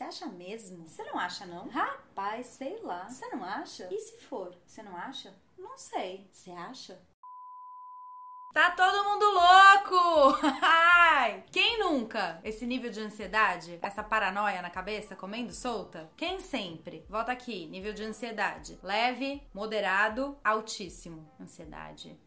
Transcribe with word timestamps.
Você 0.00 0.04
acha 0.04 0.26
mesmo? 0.28 0.88
Você 0.88 1.04
não 1.04 1.18
acha, 1.18 1.44
não? 1.44 1.68
Rapaz, 1.68 2.46
sei 2.46 2.80
lá. 2.80 3.06
Você 3.06 3.28
não 3.28 3.44
acha? 3.44 3.86
E 3.92 3.98
se 3.98 4.16
for? 4.16 4.56
Você 4.66 4.82
não 4.82 4.96
acha? 4.96 5.34
Não 5.58 5.76
sei. 5.76 6.26
Você 6.32 6.50
acha? 6.52 6.98
Tá 8.54 8.70
todo 8.70 9.04
mundo 9.04 9.26
louco! 9.26 10.40
Ai! 10.62 11.44
Quem 11.52 11.78
nunca? 11.78 12.40
Esse 12.42 12.66
nível 12.66 12.90
de 12.90 12.98
ansiedade, 12.98 13.78
essa 13.82 14.02
paranoia 14.02 14.62
na 14.62 14.70
cabeça, 14.70 15.14
comendo 15.14 15.52
solta? 15.52 16.10
Quem 16.16 16.40
sempre? 16.40 17.04
Volta 17.06 17.32
aqui, 17.32 17.66
nível 17.66 17.92
de 17.92 18.02
ansiedade. 18.02 18.78
Leve, 18.82 19.46
moderado, 19.52 20.38
altíssimo. 20.42 21.30
Ansiedade. 21.38 22.18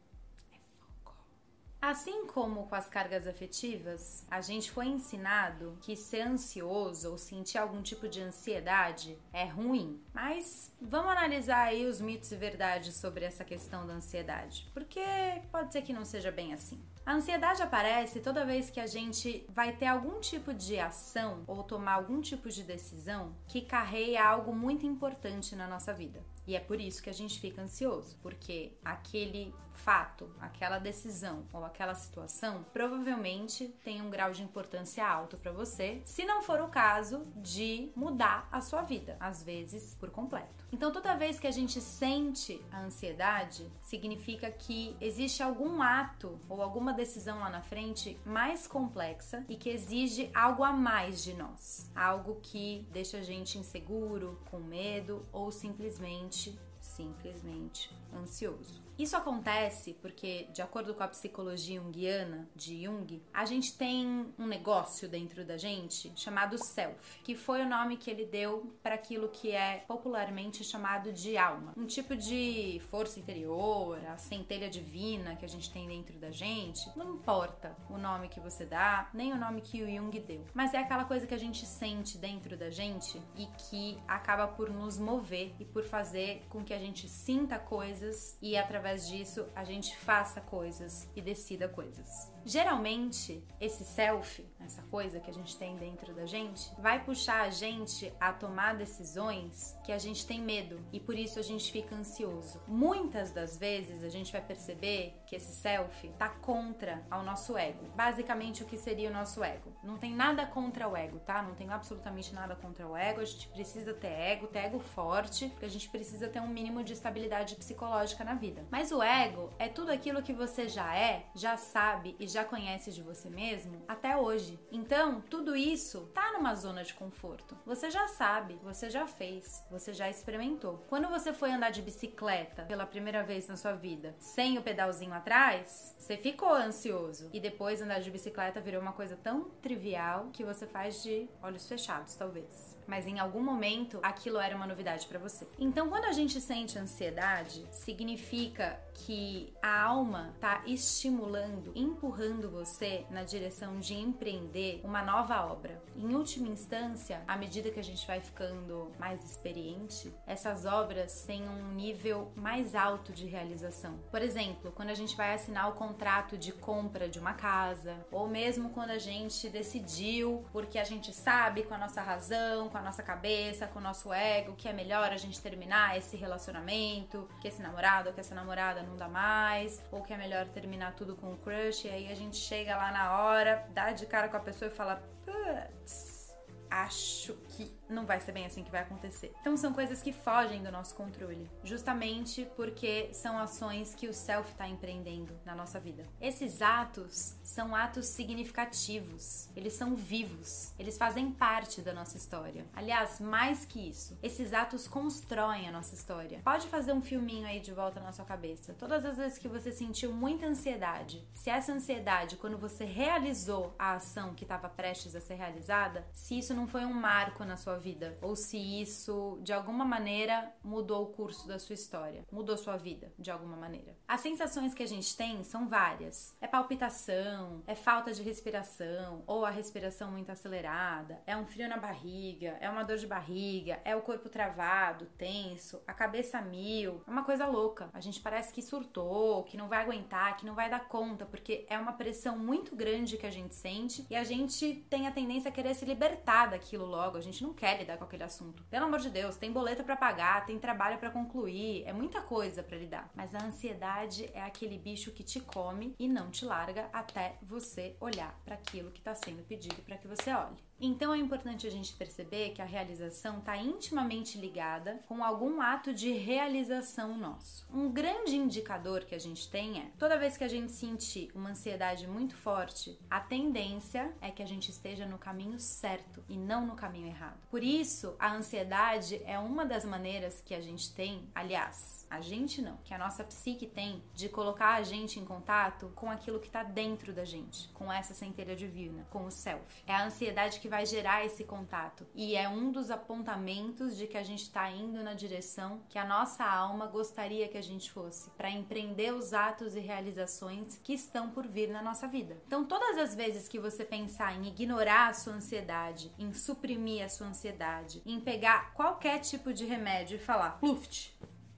Assim 1.86 2.26
como 2.28 2.66
com 2.68 2.76
as 2.76 2.88
cargas 2.88 3.28
afetivas, 3.28 4.26
a 4.32 4.40
gente 4.40 4.72
foi 4.72 4.86
ensinado 4.86 5.78
que 5.82 5.98
ser 5.98 6.22
ansioso 6.22 7.12
ou 7.12 7.18
sentir 7.18 7.58
algum 7.58 7.82
tipo 7.82 8.08
de 8.08 8.22
ansiedade 8.22 9.20
é 9.34 9.44
ruim. 9.44 10.02
Mas 10.14 10.74
vamos 10.80 11.12
analisar 11.12 11.68
aí 11.68 11.86
os 11.86 12.00
mitos 12.00 12.32
e 12.32 12.38
verdades 12.38 12.96
sobre 12.96 13.26
essa 13.26 13.44
questão 13.44 13.86
da 13.86 13.96
ansiedade, 13.96 14.72
porque 14.74 15.04
pode 15.52 15.74
ser 15.74 15.82
que 15.82 15.92
não 15.92 16.06
seja 16.06 16.32
bem 16.32 16.54
assim. 16.54 16.82
A 17.06 17.16
ansiedade 17.16 17.62
aparece 17.62 18.22
toda 18.22 18.46
vez 18.46 18.70
que 18.70 18.80
a 18.80 18.88
gente 18.88 19.46
vai 19.50 19.76
ter 19.76 19.88
algum 19.88 20.22
tipo 20.22 20.54
de 20.54 20.80
ação 20.80 21.44
ou 21.46 21.64
tomar 21.64 21.96
algum 21.96 22.22
tipo 22.22 22.50
de 22.50 22.64
decisão 22.64 23.36
que 23.46 23.60
carreia 23.60 24.24
algo 24.24 24.56
muito 24.56 24.86
importante 24.86 25.54
na 25.54 25.68
nossa 25.68 25.94
vida. 25.94 26.24
E 26.46 26.56
é 26.56 26.60
por 26.60 26.80
isso 26.80 27.02
que 27.02 27.10
a 27.10 27.14
gente 27.14 27.40
fica 27.40 27.62
ansioso, 27.62 28.18
porque 28.22 28.74
aquele 28.84 29.54
fato, 29.74 30.30
aquela 30.40 30.80
decisão 30.80 31.46
ou 31.52 31.66
aquela 31.66 31.96
situação 31.96 32.64
provavelmente 32.72 33.68
tem 33.84 34.02
um 34.02 34.10
grau 34.10 34.32
de 34.32 34.44
importância 34.44 35.06
alto 35.06 35.38
para 35.38 35.52
você, 35.52 36.02
se 36.06 36.26
não 36.26 36.42
for 36.42 36.62
o 36.62 36.70
caso 36.70 37.26
de 37.36 37.92
mudar 37.96 38.48
a 38.52 38.62
sua 38.62 38.82
vida, 38.82 39.18
às 39.20 39.44
vezes 39.44 39.96
por 40.00 40.10
completo. 40.10 40.64
Então, 40.72 40.92
toda 40.92 41.16
vez 41.16 41.40
que 41.40 41.48
a 41.48 41.52
gente 41.52 41.80
sente 41.80 42.60
a 42.72 42.82
ansiedade, 42.82 43.72
significa 43.82 44.50
que 44.50 44.96
existe 45.00 45.44
algum 45.44 45.82
ato 45.82 46.40
ou 46.50 46.62
alguma 46.62 46.94
decisão 46.94 47.40
lá 47.40 47.50
na 47.50 47.62
frente 47.62 48.20
mais 48.26 48.66
complexa 48.66 49.46
e 49.48 49.56
que 49.56 49.70
exige 49.70 50.32
algo 50.34 50.64
a 50.64 50.72
mais 50.72 51.24
de 51.24 51.34
nós, 51.34 51.92
algo 51.96 52.40
que 52.42 52.88
deixa 52.92 53.18
a 53.18 53.22
gente 53.22 53.58
inseguro, 53.58 54.40
com 54.50 54.60
medo 54.60 55.26
ou 55.32 55.52
simplesmente 55.52 56.33
simplesmente 56.80 57.90
ansioso. 58.14 58.83
Isso 58.98 59.18
acontece 59.18 59.94
porque, 60.02 60.48
de 60.54 60.62
acordo 60.62 60.94
com 60.94 61.04
a 61.04 61.08
psicologia 61.08 61.82
junguiana 61.82 62.48
de 62.56 62.84
Jung, 62.84 63.22
a 63.34 63.44
gente 63.46 63.76
tem 63.76 64.32
um 64.38 64.46
negócio 64.46 65.10
dentro 65.10 65.44
da 65.44 65.58
gente 65.58 66.12
chamado 66.16 66.58
self, 66.64 67.20
que 67.24 67.36
foi 67.36 67.62
o 67.62 67.70
nome 67.70 67.98
que 67.98 68.10
ele 68.10 68.26
deu 68.26 68.72
para 68.84 68.96
aquilo 68.96 69.30
que 69.30 69.52
é 69.52 69.84
popularmente 69.88 70.64
chamado 70.64 71.12
de 71.12 71.38
alma. 71.38 71.74
Um 71.76 71.88
tipo 71.88 72.16
de 72.16 72.80
força 72.90 73.20
interior, 73.20 74.00
a 74.08 74.18
centelha 74.18 74.70
divina 74.70 75.36
que 75.36 75.46
a 75.46 75.50
gente 75.50 75.72
tem 75.72 75.88
dentro 75.88 76.20
da 76.20 76.30
gente. 76.30 76.88
Não 76.96 77.16
importa 77.16 77.76
o 77.90 77.98
nome 77.98 78.30
que 78.30 78.40
você 78.40 78.66
dá, 78.66 79.10
nem 79.14 79.34
o 79.34 79.38
nome 79.38 79.62
que 79.62 79.82
o 79.82 79.88
Jung 79.90 80.20
deu, 80.20 80.46
mas 80.54 80.74
é 80.74 80.78
aquela 80.78 81.06
coisa 81.06 81.26
que 81.26 81.34
a 81.34 81.40
gente 81.40 81.66
sente 81.66 82.18
dentro 82.18 82.56
da 82.56 82.70
gente 82.70 83.20
e 83.36 83.48
que 83.58 83.98
acaba 84.08 84.48
por 84.48 84.70
nos 84.70 85.00
mover 85.00 85.54
e 85.60 85.66
por 85.66 85.84
fazer 85.84 86.46
com 86.50 86.64
que 86.64 86.74
a 86.74 86.80
gente 86.80 87.10
sinta 87.10 87.58
coisas 87.58 88.38
e 88.42 88.56
através 88.56 88.83
disso 88.92 89.48
a 89.56 89.64
gente 89.64 89.96
faça 89.98 90.42
coisas 90.42 91.10
e 91.16 91.22
decida 91.22 91.68
coisas. 91.68 92.32
Geralmente, 92.46 93.44
esse 93.60 93.84
self, 93.84 94.46
essa 94.66 94.82
coisa 94.84 95.20
que 95.20 95.30
a 95.30 95.34
gente 95.34 95.58
tem 95.58 95.76
dentro 95.76 96.14
da 96.14 96.26
gente, 96.26 96.72
vai 96.80 97.04
puxar 97.04 97.42
a 97.42 97.50
gente 97.50 98.14
a 98.20 98.32
tomar 98.32 98.76
decisões 98.76 99.78
que 99.84 99.92
a 99.92 99.98
gente 99.98 100.26
tem 100.26 100.42
medo 100.42 100.80
e 100.92 101.00
por 101.00 101.18
isso 101.18 101.40
a 101.40 101.42
gente 101.42 101.72
fica 101.72 101.96
ansioso. 101.96 102.62
Muitas 102.68 103.32
das 103.32 103.58
vezes 103.58 104.04
a 104.04 104.10
gente 104.10 104.32
vai 104.32 104.42
perceber 104.42 105.22
que 105.26 105.36
esse 105.36 105.54
self 105.56 106.10
tá 106.18 106.30
contra 106.30 107.06
ao 107.10 107.24
nosso 107.24 107.58
ego. 107.58 107.86
Basicamente, 107.96 108.64
o 108.64 108.66
que 108.66 108.78
seria 108.78 109.10
o 109.10 109.14
nosso 109.14 109.44
ego? 109.44 109.74
Não 109.84 109.98
tem 109.98 110.14
nada 110.14 110.46
contra 110.46 110.88
o 110.88 110.96
ego, 110.96 111.20
tá? 111.20 111.42
Não 111.42 111.56
tem 111.56 111.70
absolutamente 111.70 112.34
nada 112.34 112.56
contra 112.56 112.88
o 112.88 112.96
ego. 112.96 113.22
A 113.22 113.26
gente 113.26 113.48
precisa 113.50 113.94
ter 113.94 114.08
ego, 114.08 114.48
ter 114.48 114.60
ego 114.60 114.80
forte, 114.80 115.50
porque 115.50 115.66
a 115.66 115.70
gente 115.70 115.90
precisa 115.90 116.28
ter 116.28 116.40
um 116.40 116.48
mínimo 116.48 116.84
de 116.84 116.94
estabilidade 116.94 117.56
psicológica 117.56 118.24
na 118.24 118.36
vida. 118.36 118.66
Mas 118.70 118.92
o 118.92 119.02
ego 119.02 119.52
é 119.58 119.68
tudo 119.68 119.92
aquilo 119.92 120.22
que 120.22 120.34
você 120.34 120.68
já 120.68 120.96
é, 120.96 121.26
já 121.36 121.58
sabe 121.58 122.16
e 122.20 122.28
já 122.28 122.44
conhece 122.44 122.92
de 122.92 123.02
você 123.02 123.30
mesmo 123.30 123.82
até 123.88 124.16
hoje. 124.16 124.60
Então, 124.72 125.22
tudo 125.30 125.56
isso 125.56 126.10
tá 126.14 126.32
numa 126.34 126.56
zona 126.56 126.84
de 126.84 126.94
conforto. 126.94 127.58
Você 127.66 127.92
já 127.92 128.08
sabe, 128.08 128.60
você 128.64 128.90
já 128.90 129.06
fez, 129.06 129.64
você 129.70 129.94
já 129.94 130.10
experimentou. 130.10 130.84
Quando 130.88 131.10
você 131.10 131.34
foi 131.34 131.52
andar 131.52 131.72
de 131.72 131.82
bicicleta 131.82 132.64
pela 132.64 132.86
primeira 132.86 133.24
vez 133.24 133.48
na 133.48 133.56
sua 133.56 133.74
vida, 133.74 134.16
sem 134.20 134.58
o 134.58 134.64
pedalzinho 134.64 135.14
atrás, 135.14 135.96
você 135.98 136.18
ficou 136.18 136.54
ansioso. 136.54 137.30
E 137.32 137.40
depois 137.40 137.82
andar 137.82 138.00
de 138.00 138.12
bicicleta 138.12 138.62
virou 138.62 138.82
uma 138.82 138.94
coisa 138.94 139.16
tão 139.16 139.46
trivial 139.62 140.30
que 140.34 140.44
você 140.44 140.66
faz 140.66 141.04
de 141.04 141.30
olhos 141.42 141.68
fechados, 141.68 142.16
talvez 142.16 142.73
mas 142.88 143.08
em 143.08 143.20
algum 143.20 143.42
momento 143.42 144.00
aquilo 144.02 144.40
era 144.40 144.56
uma 144.56 144.68
novidade 144.68 145.08
para 145.08 145.20
você. 145.20 145.48
Então, 145.58 145.90
quando 145.90 146.06
a 146.06 146.12
gente 146.12 146.40
sente 146.40 146.78
ansiedade, 146.78 147.66
significa 147.72 148.80
que 148.94 149.54
a 149.62 149.82
alma 149.84 150.34
tá 150.40 150.62
estimulando, 150.66 151.72
empurrando 151.76 152.50
você 152.50 153.06
na 153.10 153.24
direção 153.24 153.80
de 153.80 153.94
empreender 153.94 154.82
uma 154.84 155.02
nova 155.02 155.46
obra. 155.46 155.82
Em 155.96 156.14
última 156.16 156.48
instância, 156.48 157.22
à 157.28 157.36
medida 157.36 157.72
que 157.72 157.80
a 157.80 157.84
gente 157.84 158.06
vai 158.06 158.22
ficando 158.22 158.92
mais 159.00 159.24
experiente, 159.24 160.14
essas 160.26 160.66
obras 160.66 161.24
têm 161.26 161.48
um 161.48 161.74
nível 161.74 162.32
mais 162.36 162.76
alto 162.76 163.12
de 163.12 163.26
realização. 163.26 164.00
Por 164.12 164.22
exemplo, 164.22 164.72
quando 164.72 164.90
a 164.90 164.94
gente 164.94 165.16
vai 165.16 165.34
assinar 165.34 165.70
o 165.70 165.74
contrato 165.74 166.38
de 166.38 166.52
compra 166.52 167.10
de 167.10 167.20
uma 167.20 167.34
casa, 167.34 168.06
ou 168.12 168.28
mesmo 168.28 168.70
quando 168.70 168.92
a 168.92 168.98
gente 168.98 169.50
decidiu, 169.50 170.46
porque 170.52 170.78
a 170.78 170.84
gente 170.84 171.14
sabe 171.14 171.64
com 171.64 171.74
a 171.74 171.78
nossa 171.78 172.02
razão, 172.02 172.70
com 172.74 172.80
a 172.80 172.82
nossa 172.82 173.04
cabeça, 173.04 173.68
com 173.68 173.78
o 173.78 173.82
nosso 173.82 174.12
ego, 174.12 174.56
que 174.56 174.68
é 174.68 174.74
melhor 174.74 175.12
a 175.12 175.18
gente 175.18 175.40
terminar 175.40 175.96
esse 175.96 176.18
relacionamento, 176.18 177.30
que 177.40 177.48
esse 177.48 177.62
namorado 177.62 178.10
ou 178.10 178.16
que 178.16 178.20
essa 178.20 178.34
namorada 178.34 178.82
não 178.82 178.98
dá 178.98 179.08
mais, 179.08 179.82
ou 179.92 180.02
que 180.02 180.12
é 180.12 180.18
melhor 180.18 180.48
terminar 180.48 180.96
tudo 180.96 181.16
com 181.16 181.32
o 181.32 181.38
crush, 181.38 181.86
e 181.86 181.90
aí 181.92 182.12
a 182.12 182.16
gente 182.16 182.36
chega 182.36 182.76
lá 182.76 182.92
na 182.92 183.20
hora, 183.20 183.64
dá 183.70 183.92
de 183.92 184.08
cara 184.08 184.28
com 184.28 184.38
a 184.38 184.40
pessoa 184.40 184.72
e 184.72 184.74
fala, 184.74 185.04
putz, 185.24 186.36
acho 186.68 187.36
que 187.50 187.72
não 187.94 188.06
vai 188.06 188.20
ser 188.20 188.32
bem 188.32 188.46
assim 188.46 188.64
que 188.64 188.72
vai 188.72 188.82
acontecer. 188.82 189.34
Então 189.42 189.56
são 189.56 189.74
coisas 189.74 190.02
que 190.02 190.12
fogem 190.12 190.64
do 190.64 190.72
nosso 190.72 190.96
controle, 190.96 191.50
justamente 191.64 192.48
porque 192.56 193.10
são 193.14 193.38
ações 193.38 193.94
que 193.96 194.08
o 194.08 194.14
self 194.14 194.52
está 194.52 194.68
empreendendo 194.68 195.34
na 195.46 195.56
nossa 195.56 195.80
vida. 195.80 196.06
Esses 196.20 196.62
atos 196.62 197.36
são 197.44 197.76
atos 197.76 198.08
significativos, 198.08 199.50
eles 199.56 199.74
são 199.74 199.96
vivos, 199.96 200.74
eles 200.78 200.98
fazem 200.98 201.32
parte 201.32 201.82
da 201.82 201.94
nossa 201.94 202.18
história. 202.18 202.66
Aliás, 202.76 203.20
mais 203.20 203.66
que 203.66 203.90
isso, 203.90 204.18
esses 204.22 204.54
atos 204.54 204.88
constroem 204.88 205.68
a 205.68 205.72
nossa 205.72 205.94
história. 205.94 206.42
Pode 206.44 206.68
fazer 206.68 206.94
um 206.94 207.02
filminho 207.02 207.48
aí 207.48 207.60
de 207.60 207.72
volta 207.72 208.00
na 208.00 208.12
sua 208.12 208.26
cabeça. 208.26 208.74
Todas 208.74 209.06
as 209.06 209.18
vezes 209.18 209.38
que 209.38 209.48
você 209.48 209.72
sentiu 209.72 210.12
muita 210.12 210.46
ansiedade, 210.46 211.26
se 211.34 211.50
essa 211.50 211.72
ansiedade, 211.72 212.38
quando 212.38 212.58
você 212.58 212.86
realizou 212.86 213.76
a 213.78 213.94
ação 213.94 214.34
que 214.34 214.44
estava 214.44 214.70
prestes 214.70 215.16
a 215.16 215.22
ser 215.22 215.36
realizada, 215.36 216.06
se 216.12 216.38
isso 216.38 216.54
não 216.54 216.68
foi 216.68 216.86
um 216.86 216.94
marco 216.94 217.44
na 217.44 217.58
sua 217.58 217.78
vida 217.84 218.18
ou 218.22 218.36
se 218.36 218.58
isso 218.58 219.38
de 219.42 219.52
alguma 219.52 219.84
maneira 219.84 220.54
mudou 220.64 221.04
o 221.04 221.08
curso 221.08 221.48
da 221.48 221.60
sua 221.60 221.74
história, 221.74 222.26
mudou 222.32 222.58
sua 222.58 222.78
vida 222.78 223.12
de 223.20 223.30
alguma 223.30 223.58
maneira. 223.58 223.96
As 224.08 224.22
sensações 224.22 224.74
que 224.74 224.84
a 224.84 224.88
gente 224.88 225.16
tem 225.18 225.44
são 225.44 225.68
várias. 225.68 226.36
É 226.40 226.48
palpitação, 226.48 227.62
é 227.68 227.76
falta 227.76 228.14
de 228.14 228.24
respiração 228.24 229.24
ou 229.28 229.46
a 229.46 229.50
respiração 229.50 230.12
muito 230.12 230.32
acelerada, 230.32 231.22
é 231.26 231.36
um 231.36 231.46
frio 231.46 231.68
na 231.68 231.78
barriga, 231.78 232.58
é 232.62 232.70
uma 232.70 232.84
dor 232.84 232.98
de 232.98 233.08
barriga, 233.08 233.82
é 233.84 233.96
o 233.96 234.02
corpo 234.02 234.30
travado, 234.30 235.06
tenso, 235.18 235.82
a 235.86 235.94
cabeça 235.94 236.42
mil. 236.42 237.04
É 237.06 237.12
uma 237.12 237.24
coisa 237.24 237.46
louca. 237.46 237.90
A 237.94 238.00
gente 238.00 238.22
parece 238.22 238.54
que 238.54 238.62
surtou, 238.62 239.44
que 239.44 239.58
não 239.58 239.68
vai 239.68 239.82
aguentar, 239.82 240.38
que 240.38 240.46
não 240.46 240.56
vai 240.56 240.70
dar 240.70 240.88
conta, 240.88 241.26
porque 241.26 241.66
é 241.70 241.78
uma 241.78 241.94
pressão 241.94 242.38
muito 242.38 242.76
grande 242.76 243.18
que 243.18 243.26
a 243.26 243.32
gente 243.32 243.56
sente 243.56 244.06
e 244.10 244.16
a 244.16 244.24
gente 244.24 244.86
tem 244.90 245.08
a 245.08 245.12
tendência 245.12 245.50
a 245.50 245.52
querer 245.52 245.74
se 245.74 245.86
libertar 245.86 246.48
daquilo 246.48 246.86
logo. 246.86 247.18
A 247.18 247.22
gente 247.22 247.44
não 247.44 247.54
quer 247.54 247.73
lidar 247.78 247.98
com 247.98 248.04
aquele 248.04 248.24
assunto. 248.24 248.64
Pelo 248.64 248.86
amor 248.86 249.00
de 249.00 249.10
Deus, 249.10 249.36
tem 249.36 249.52
boleto 249.52 249.84
para 249.84 249.96
pagar, 249.96 250.46
tem 250.46 250.60
trabalho 250.60 250.98
para 250.98 251.10
concluir, 251.10 251.84
é 251.86 251.94
muita 251.94 252.22
coisa 252.22 252.64
para 252.64 252.78
lidar. 252.78 253.10
Mas 253.16 253.34
a 253.36 253.44
ansiedade 253.44 254.30
é 254.34 254.42
aquele 254.42 254.78
bicho 254.78 255.12
que 255.12 255.24
te 255.24 255.40
come 255.40 255.96
e 256.00 256.08
não 256.08 256.30
te 256.30 256.46
larga 256.46 256.90
até 256.94 257.38
você 257.42 257.96
olhar 258.00 258.40
para 258.44 258.56
aquilo 258.56 258.92
que 258.92 259.00
está 259.00 259.16
sendo 259.16 259.44
pedido 259.44 259.82
para 259.84 259.98
que 259.98 260.08
você 260.08 260.34
olhe. 260.34 260.64
Então 260.86 261.14
é 261.14 261.18
importante 261.18 261.66
a 261.66 261.70
gente 261.70 261.94
perceber 261.94 262.50
que 262.50 262.62
a 262.62 262.66
realização 262.66 263.38
está 263.38 263.56
intimamente 263.56 264.38
ligada 264.38 265.00
com 265.08 265.24
algum 265.24 265.62
ato 265.62 265.94
de 265.94 266.12
realização 266.12 267.18
nosso. 267.18 267.66
Um 267.74 267.90
grande 267.90 268.36
indicador 268.36 269.06
que 269.06 269.16
a 269.16 269.20
gente 269.20 269.50
tem 269.50 269.80
é 269.80 269.86
toda 269.98 270.18
vez 270.18 270.36
que 270.36 270.44
a 270.44 270.48
gente 270.50 270.74
sentir 270.74 271.32
uma 271.34 271.52
ansiedade 271.52 272.06
muito 272.06 272.36
forte, 272.36 273.00
a 273.10 273.22
tendência 273.22 274.14
é 274.20 274.30
que 274.30 274.44
a 274.44 274.46
gente 274.46 274.72
esteja 274.72 275.06
no 275.06 275.18
caminho 275.18 275.58
certo 275.58 276.22
e 276.28 276.36
não 276.36 276.68
no 276.68 276.76
caminho 276.76 277.08
errado. 277.08 277.40
Por 277.50 277.64
isso, 277.64 278.14
a 278.20 278.34
ansiedade 278.34 279.22
é 279.24 279.40
uma 279.40 279.66
das 279.66 279.86
maneiras 279.86 280.42
que 280.46 280.54
a 280.54 280.60
gente 280.60 280.94
tem, 280.94 281.30
aliás, 281.34 282.06
a 282.14 282.22
gente 282.22 282.62
não, 282.62 282.78
que 282.84 282.94
a 282.94 282.98
nossa 282.98 283.24
psique 283.24 283.66
tem 283.66 284.04
de 284.14 284.30
colocar 284.30 284.76
a 284.76 284.84
gente 284.84 285.20
em 285.20 285.26
contato 285.26 285.92
com 285.96 286.12
aquilo 286.12 286.40
que 286.40 286.46
está 286.46 286.62
dentro 286.62 287.12
da 287.12 287.26
gente, 287.26 287.70
com 287.70 287.92
essa 287.92 288.14
centelha 288.14 288.56
divina, 288.56 289.08
com 289.10 289.26
o 289.26 289.32
self. 289.32 289.82
É 289.88 289.96
a 289.96 290.06
ansiedade 290.06 290.60
que 290.60 290.70
vai 290.74 290.88
gerar 290.88 291.24
esse 291.24 291.44
contato 291.44 292.04
e 292.16 292.36
é 292.36 292.50
um 292.50 292.72
dos 292.72 292.90
apontamentos 292.90 293.96
de 293.96 294.08
que 294.08 294.18
a 294.18 294.24
gente 294.24 294.42
está 294.42 294.72
indo 294.72 295.04
na 295.04 295.14
direção 295.14 295.84
que 295.88 296.00
a 296.00 296.04
nossa 296.04 296.44
alma 296.44 296.88
gostaria 296.88 297.48
que 297.48 297.60
a 297.60 297.62
gente 297.62 297.92
fosse, 297.92 298.32
para 298.32 298.50
empreender 298.50 299.14
os 299.14 299.36
atos 299.36 299.76
e 299.76 299.80
realizações 299.80 300.80
que 300.84 300.92
estão 300.92 301.30
por 301.30 301.46
vir 301.46 301.70
na 301.70 301.84
nossa 301.84 302.08
vida. 302.08 302.42
Então, 302.48 302.66
todas 302.66 302.98
as 302.98 303.14
vezes 303.14 303.48
que 303.48 303.60
você 303.60 303.86
pensar 303.86 304.36
em 304.36 304.48
ignorar 304.48 305.10
a 305.10 305.14
sua 305.14 305.34
ansiedade, 305.34 306.12
em 306.18 306.34
suprimir 306.34 307.06
a 307.06 307.10
sua 307.10 307.28
ansiedade, 307.28 308.02
em 308.04 308.20
pegar 308.20 308.74
qualquer 308.74 309.20
tipo 309.20 309.54
de 309.54 309.66
remédio 309.66 310.16
e 310.16 310.20
falar, 310.20 310.58
luft, 310.60 311.12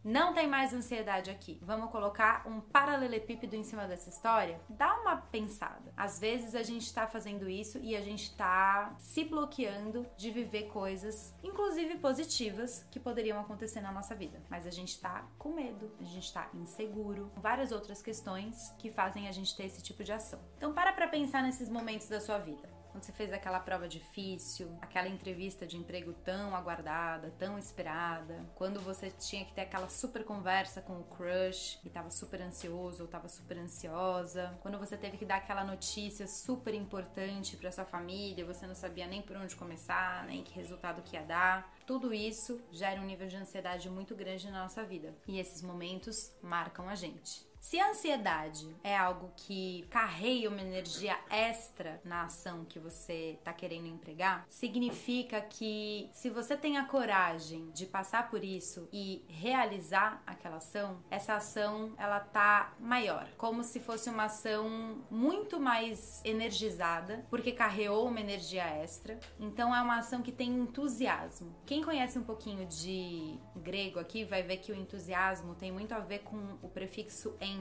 não 0.06 0.36
tem 0.36 0.48
mais 0.48 0.72
ansiedade 0.72 1.31
aqui. 1.31 1.57
Vamos 1.63 1.90
colocar 1.90 2.48
um 2.48 2.62
paralelepípedo 2.62 3.56
em 3.56 3.63
cima 3.63 3.88
dessa 3.88 4.07
história? 4.07 4.62
Dá 4.69 4.94
uma 5.02 5.18
pensada. 5.18 5.92
Às 5.98 6.19
vezes 6.19 6.54
a 6.54 6.62
gente 6.62 6.94
tá 6.94 7.07
fazendo 7.07 7.50
isso 7.50 7.80
e 7.80 7.96
a 7.96 8.02
gente 8.02 8.36
tá 8.36 8.94
se 9.00 9.24
bloqueando 9.24 10.06
de 10.16 10.30
viver 10.30 10.68
coisas, 10.68 11.34
inclusive 11.44 11.98
positivas, 11.98 12.86
que 12.92 13.00
poderiam 13.00 13.40
acontecer 13.40 13.81
na 13.81 13.92
nossa 13.92 14.13
vida. 14.13 14.40
Mas 14.48 14.68
a 14.68 14.72
gente 14.72 15.02
tá 15.02 15.25
com 15.40 15.54
medo, 15.54 15.92
a 16.00 16.04
gente 16.04 16.31
tá 16.31 16.50
inseguro, 16.54 17.31
várias 17.36 17.72
outras 17.72 18.00
questões 18.00 18.72
que 18.78 18.92
fazem 18.92 19.28
a 19.28 19.31
gente 19.31 19.58
ter 19.58 19.66
esse 19.66 19.81
tipo 19.81 20.04
de 20.04 20.13
ação. 20.13 20.40
Então 20.56 20.72
para 20.72 20.94
pra 20.94 21.08
pensar 21.08 21.42
nesses 21.42 21.68
momentos 21.68 22.08
da 22.08 22.22
sua 22.22 22.38
vida 22.38 22.75
quando 22.96 23.04
você 23.04 23.12
fez 23.12 23.34
aquela 23.34 23.60
prova 23.60 23.90
difícil, 23.90 24.78
aquela 24.82 25.10
entrevista 25.10 25.68
de 25.68 25.76
emprego 25.76 26.14
tão 26.14 26.56
aguardada, 26.56 27.30
tão 27.38 27.60
esperada, 27.60 28.46
quando 28.56 28.80
você 28.80 29.12
tinha 29.12 29.44
que 29.44 29.52
ter 29.52 29.64
aquela 29.64 29.90
super 29.90 30.24
conversa 30.24 30.82
com 30.82 31.02
o 31.02 31.04
crush 31.04 31.78
e 31.84 31.90
tava 31.90 32.10
super 32.10 32.42
ansioso 32.42 33.04
ou 33.04 33.10
tava 33.10 33.28
super 33.28 33.58
ansiosa, 33.58 34.58
quando 34.62 34.80
você 34.80 34.96
teve 34.96 35.18
que 35.18 35.26
dar 35.26 35.36
aquela 35.36 35.66
notícia 35.66 36.26
super 36.26 36.74
importante 36.74 37.58
para 37.58 37.70
sua 37.70 37.84
família, 37.84 38.46
você 38.46 38.66
não 38.66 38.76
sabia 38.76 39.08
nem 39.08 39.22
por 39.22 39.36
onde 39.36 39.58
começar, 39.58 40.26
nem 40.26 40.42
que 40.42 40.54
resultado 40.54 41.02
que 41.02 41.18
ia 41.18 41.24
dar. 41.24 41.76
Tudo 41.86 42.14
isso 42.14 42.64
gera 42.72 43.02
um 43.02 43.06
nível 43.06 43.28
de 43.28 43.36
ansiedade 43.36 43.90
muito 43.90 44.16
grande 44.16 44.50
na 44.50 44.64
nossa 44.64 44.86
vida. 44.86 45.14
E 45.28 45.38
esses 45.38 45.62
momentos 45.62 46.34
marcam 46.42 46.88
a 46.88 46.96
gente. 46.96 47.46
Se 47.66 47.80
a 47.80 47.90
ansiedade 47.90 48.68
é 48.84 48.96
algo 48.96 49.32
que 49.36 49.88
carreia 49.90 50.52
uma 50.52 50.62
energia 50.62 51.18
extra 51.32 52.00
na 52.04 52.26
ação 52.26 52.64
que 52.64 52.78
você 52.78 53.38
está 53.40 53.52
querendo 53.52 53.88
empregar, 53.88 54.46
significa 54.52 55.42
que 55.42 56.08
se 56.14 56.30
você 56.30 56.56
tem 56.56 56.78
a 56.78 56.86
coragem 56.86 57.72
de 57.72 57.88
passar 57.88 58.30
por 58.30 58.44
isso 58.44 58.88
e 58.94 59.26
realizar 59.28 60.22
aquela 60.28 60.58
ação, 60.58 61.00
essa 61.10 61.34
ação 61.34 61.96
ela 61.98 62.20
tá 62.20 62.76
maior, 62.80 63.28
como 63.36 63.64
se 63.64 63.80
fosse 63.80 64.12
uma 64.12 64.26
ação 64.26 65.04
muito 65.10 65.60
mais 65.60 66.22
energizada, 66.24 67.26
porque 67.32 67.52
carreou 67.52 68.08
uma 68.08 68.20
energia 68.20 68.64
extra. 68.64 69.20
Então 69.40 69.76
é 69.76 69.82
uma 69.82 69.98
ação 69.98 70.22
que 70.22 70.32
tem 70.32 70.54
entusiasmo. 70.54 71.56
Quem 71.66 71.84
conhece 71.84 72.20
um 72.20 72.24
pouquinho 72.24 72.68
de 72.68 73.40
grego 73.56 73.98
aqui 73.98 74.24
vai 74.24 74.44
ver 74.44 74.58
que 74.58 74.72
o 74.72 74.76
entusiasmo 74.76 75.56
tem 75.56 75.72
muito 75.72 75.96
a 75.96 76.00
ver 76.00 76.20
com 76.20 76.60
o 76.62 76.70
prefixo 76.70 77.36
en 77.42 77.55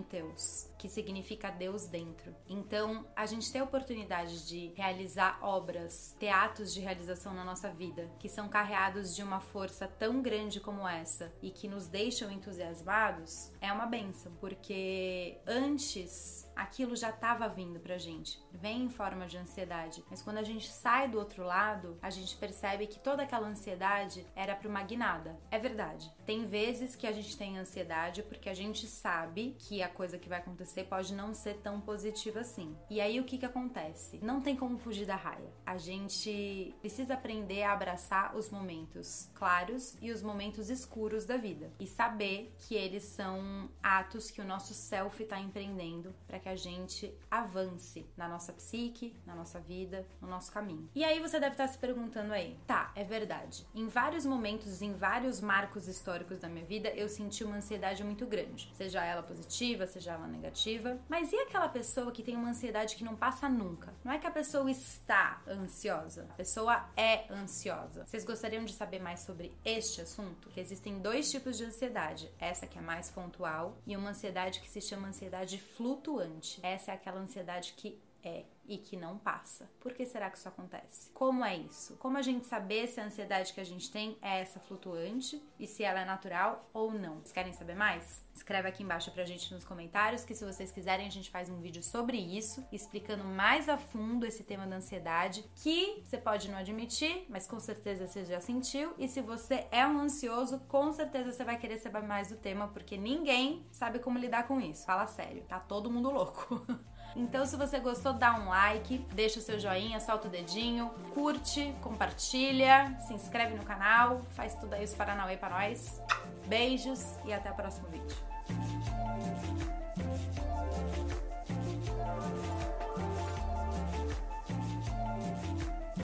que 0.79 0.89
significa 0.89 1.51
Deus 1.51 1.87
dentro. 1.87 2.35
Então, 2.49 3.07
a 3.17 3.25
gente 3.27 3.51
tem 3.51 3.61
a 3.61 3.65
oportunidade 3.65 4.47
de 4.47 4.73
realizar 4.77 5.39
obras, 5.43 6.15
teatros 6.19 6.75
de 6.75 6.81
realização 6.81 7.33
na 7.33 7.45
nossa 7.45 7.71
vida, 7.71 8.11
que 8.19 8.29
são 8.29 8.49
carreados 8.49 9.15
de 9.17 9.23
uma 9.23 9.41
força 9.41 9.89
tão 9.89 10.21
grande 10.21 10.61
como 10.61 10.87
essa 10.87 11.33
e 11.41 11.51
que 11.51 11.69
nos 11.69 11.87
deixam 11.87 12.31
entusiasmados, 12.31 13.51
é 13.61 13.73
uma 13.73 13.87
benção, 13.87 14.33
porque 14.41 15.39
antes 15.47 16.45
aquilo 16.55 16.95
já 16.95 17.11
estava 17.11 17.49
vindo 17.49 17.81
pra 17.81 17.99
gente. 17.99 18.41
Vem 18.53 18.85
em 18.85 18.89
forma 18.89 19.27
de 19.27 19.37
ansiedade. 19.37 20.05
Mas 20.09 20.23
quando 20.23 20.39
a 20.39 20.43
gente 20.43 20.71
sai 20.71 21.09
do 21.09 21.19
outro 21.19 21.45
lado, 21.45 21.99
a 22.01 22.11
gente 22.11 22.37
percebe 22.37 22.87
que 22.87 22.99
toda 22.99 23.23
aquela 23.23 23.49
ansiedade 23.49 24.27
era 24.37 24.55
para 24.55 24.69
uma 24.69 24.83
guinada. 24.83 25.39
É 25.51 25.59
verdade. 25.59 26.13
Tem 26.25 26.47
vezes 26.47 26.95
que 26.95 27.07
a 27.07 27.13
gente 27.13 27.37
tem 27.37 27.59
ansiedade 27.59 28.23
porque 28.23 28.49
a 28.49 28.55
gente 28.55 28.87
sabe 28.87 29.57
que 29.59 29.83
a 29.85 29.89
coisa 29.89 30.19
que 30.19 30.29
vai 30.29 30.39
acontecer 30.39 30.85
pode 30.85 31.15
não 31.15 31.35
ser 31.35 31.55
tão 31.59 31.81
positiva 31.81 32.41
assim. 32.41 32.77
E 32.91 33.01
aí 33.01 33.21
o 33.21 33.25
que 33.25 33.39
que 33.39 33.47
acontece? 33.47 34.19
Não 34.23 34.41
tem 34.41 34.57
como 34.57 34.79
fugir 34.79 35.07
da 35.07 35.17
raia. 35.17 35.53
A 35.65 35.77
gente 35.77 36.75
precisa 36.81 37.15
aprender 37.15 37.63
a 37.63 37.73
abraçar 37.73 38.37
os 38.37 38.51
momentos 38.51 39.31
claros 39.35 39.97
e 40.01 40.11
os 40.11 40.23
momentos 40.23 40.71
escuros 40.71 41.25
da 41.25 41.37
vida 41.37 41.71
e 41.79 41.87
saber 41.87 42.55
que 42.59 42.75
eles 42.75 43.05
são 43.05 43.69
atos 43.83 44.31
que 44.31 44.41
o 44.41 44.45
nosso 44.45 44.75
self 44.75 45.23
está 45.23 45.39
empreendendo 45.39 46.15
para 46.27 46.39
que 46.39 46.49
a 46.49 46.57
gente 46.57 47.13
avance 47.31 48.07
na 48.17 48.29
nossa 48.29 48.53
psique, 48.53 49.15
na 49.27 49.35
nossa 49.35 49.61
vida, 49.61 50.07
no 50.21 50.29
nosso 50.29 50.51
caminho. 50.51 50.89
E 50.95 51.05
aí 51.05 51.21
você 51.21 51.39
deve 51.39 51.53
estar 51.53 51.69
se 51.69 51.79
perguntando 51.79 52.33
aí, 52.33 52.57
tá, 52.67 52.93
é 52.95 53.05
verdade. 53.05 53.67
Em 53.75 53.87
vários 53.89 54.25
momentos, 54.25 54.81
em 54.83 54.93
vários 54.93 55.41
marcos 55.41 55.89
históricos 55.89 56.39
da 56.39 56.49
minha 56.49 56.65
vida, 56.65 56.89
eu 56.91 57.09
senti 57.09 57.45
uma 57.45 57.57
ansiedade 57.57 58.03
muito 58.03 58.27
grande, 58.27 58.71
seja 58.75 59.05
ela 59.05 59.23
positiva, 59.23 59.55
seja 59.87 60.13
ela 60.13 60.27
negativa. 60.27 60.99
Mas 61.09 61.33
e 61.33 61.37
aquela 61.37 61.69
pessoa 61.69 62.13
que 62.13 62.23
tem 62.23 62.37
uma 62.37 62.51
ansiedade 62.51 62.97
que 62.97 63.05
não 63.05 63.17
passa 63.17 63.49
nunca? 63.49 63.95
Não 64.05 64.13
é 64.13 64.19
que 64.19 64.27
a 64.27 64.31
pessoa 64.31 64.71
está 64.71 65.43
ansiosa, 65.49 66.27
a 66.31 66.35
pessoa 66.35 66.89
é 66.97 67.33
ansiosa. 67.33 68.05
Vocês 68.07 68.25
gostariam 68.25 68.65
de 68.65 68.73
saber 68.73 69.01
mais 69.01 69.21
sobre 69.21 69.53
este 69.65 70.01
assunto? 70.03 70.51
Que 70.51 70.61
existem 70.61 70.99
dois 70.99 71.31
tipos 71.31 71.57
de 71.57 71.65
ansiedade, 71.65 72.31
essa 72.39 72.67
que 72.67 72.79
é 72.79 72.83
mais 72.83 73.11
pontual 73.11 73.79
e 73.87 73.97
uma 73.97 74.11
ansiedade 74.11 74.61
que 74.61 74.69
se 74.69 74.81
chama 74.81 75.09
ansiedade 75.09 75.59
flutuante. 75.59 76.61
Essa 76.63 76.93
é 76.93 76.95
aquela 76.95 77.21
ansiedade 77.21 77.75
que 77.75 77.99
é 78.29 78.47
e 78.67 78.79
que 78.79 78.97
não 78.97 79.19
passa. 79.19 79.71
Por 79.81 79.93
que 79.93 80.07
será 80.07 80.31
que 80.31 80.39
isso 80.39 80.49
acontece? 80.49 81.11
Como 81.13 81.45
é 81.45 81.57
isso? 81.57 81.97
Como 81.97 82.17
a 82.17 82.23
gente 82.23 82.47
saber 82.47 82.87
se 82.89 83.01
a 83.01 83.05
ansiedade 83.05 83.53
que 83.53 83.61
a 83.61 83.65
gente 83.65 83.91
tem 83.91 84.17
é 84.23 84.41
essa 84.41 84.59
flutuante 84.59 85.43
e 85.59 85.67
se 85.67 85.83
ela 85.83 86.01
é 86.01 86.05
natural 86.05 86.69
ou 86.73 86.93
não? 86.93 87.17
Vocês 87.17 87.33
querem 87.33 87.53
saber 87.53 87.75
mais? 87.75 88.25
Escreve 88.35 88.69
aqui 88.69 88.83
embaixo 88.83 89.11
pra 89.13 89.25
gente 89.25 89.53
nos 89.53 89.65
comentários 89.65 90.25
que 90.25 90.35
se 90.35 90.45
vocês 90.45 90.73
quiserem 90.73 91.07
a 91.07 91.11
gente 91.11 91.31
faz 91.31 91.49
um 91.49 91.61
vídeo 91.61 91.83
sobre 91.83 92.17
isso, 92.17 92.67
explicando 92.73 93.25
mais 93.25 93.69
a 93.69 93.77
fundo 93.77 94.27
esse 94.27 94.43
tema 94.43 94.67
da 94.67 94.77
ansiedade, 94.77 95.45
que 95.57 96.03
você 96.05 96.19
pode 96.19 96.51
não 96.51 96.59
admitir, 96.59 97.27
mas 97.29 97.47
com 97.47 97.61
certeza 97.61 98.07
você 98.07 98.25
já 98.25 98.41
sentiu, 98.41 98.95
e 98.99 99.07
se 99.07 99.21
você 99.21 99.67
é 99.71 99.87
um 99.87 100.01
ansioso, 100.01 100.59
com 100.61 100.93
certeza 100.93 101.31
você 101.31 101.45
vai 101.45 101.59
querer 101.59 101.79
saber 101.79 102.03
mais 102.03 102.29
do 102.29 102.37
tema, 102.37 102.69
porque 102.69 102.97
ninguém 102.97 103.65
sabe 103.71 103.99
como 103.99 104.19
lidar 104.19 104.49
com 104.49 104.61
isso. 104.61 104.85
Fala 104.85 105.07
sério, 105.07 105.45
tá 105.45 105.61
todo 105.61 105.91
mundo 105.91 106.11
louco. 106.11 106.67
Então, 107.17 107.47
se 107.47 107.57
você 107.57 107.79
gostou, 107.79 108.13
dá 108.13 108.35
um 108.35 108.49
like, 108.49 108.99
deixa 109.13 109.39
o 109.39 109.43
seu 109.43 109.59
joinha, 109.59 110.01
solta 110.01 110.27
o 110.27 110.31
dedinho, 110.31 110.91
curte, 111.13 111.73
compartilha, 111.81 112.97
se 113.07 113.15
inscreve 113.15 113.55
no 113.55 113.63
canal, 113.63 114.23
faz 114.31 114.55
tudo 114.57 114.75
aí 114.75 114.85
os 114.85 114.95
Paranauê 114.95 115.37
pra 115.37 115.49
nós. 115.49 116.03
Beijos 116.47 117.17
e 117.25 117.33
até 117.33 117.51
o 117.51 117.55
próximo 117.55 117.89
vídeo. 117.89 118.17